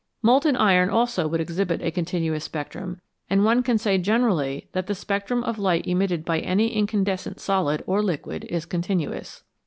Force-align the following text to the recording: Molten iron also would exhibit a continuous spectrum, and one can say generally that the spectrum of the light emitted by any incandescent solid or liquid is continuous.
Molten 0.23 0.55
iron 0.55 0.89
also 0.89 1.27
would 1.27 1.39
exhibit 1.39 1.79
a 1.83 1.91
continuous 1.91 2.43
spectrum, 2.45 2.99
and 3.29 3.45
one 3.45 3.61
can 3.61 3.77
say 3.77 3.99
generally 3.99 4.67
that 4.71 4.87
the 4.87 4.95
spectrum 4.95 5.43
of 5.43 5.57
the 5.57 5.61
light 5.61 5.85
emitted 5.85 6.25
by 6.25 6.39
any 6.39 6.69
incandescent 6.73 7.39
solid 7.39 7.83
or 7.85 8.01
liquid 8.01 8.45
is 8.45 8.65
continuous. 8.65 9.43